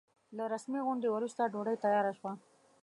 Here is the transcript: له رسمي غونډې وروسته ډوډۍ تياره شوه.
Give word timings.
له 0.37 0.43
رسمي 0.53 0.79
غونډې 0.87 1.07
وروسته 1.11 1.49
ډوډۍ 1.53 1.75
تياره 1.83 2.13
شوه. 2.19 2.31